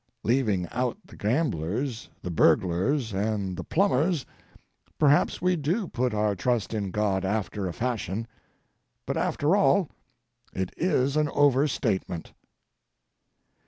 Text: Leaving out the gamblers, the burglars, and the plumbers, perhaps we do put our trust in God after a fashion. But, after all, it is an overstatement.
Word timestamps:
Leaving 0.23 0.67
out 0.71 0.97
the 1.05 1.15
gamblers, 1.15 2.09
the 2.23 2.31
burglars, 2.31 3.13
and 3.13 3.55
the 3.55 3.63
plumbers, 3.63 4.25
perhaps 4.97 5.43
we 5.43 5.55
do 5.55 5.87
put 5.87 6.11
our 6.11 6.33
trust 6.35 6.73
in 6.73 6.89
God 6.89 7.23
after 7.23 7.67
a 7.67 7.71
fashion. 7.73 8.25
But, 9.05 9.15
after 9.15 9.55
all, 9.55 9.89
it 10.55 10.73
is 10.75 11.15
an 11.17 11.29
overstatement. 11.29 12.33